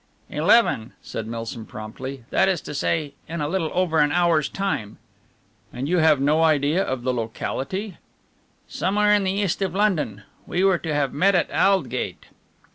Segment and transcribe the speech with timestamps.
[0.31, 4.97] "Eleven," said Milsom promptly, "that is to say, in a little over an hour's time."
[5.71, 7.97] "And you have no idea of the locality?"
[8.67, 10.23] "Somewhere in the East of London.
[10.47, 12.25] We were to have met at Aldgate."